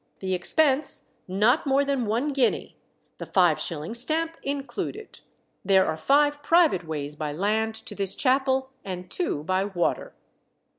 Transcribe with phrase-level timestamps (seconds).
[0.17, 2.75] The expense not more than one guinea,
[3.19, 5.19] the five shilling stamp included.
[5.63, 10.15] There are five private ways by land to this chapel, and two by water."